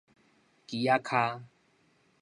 [0.65, 1.43] 旗仔跤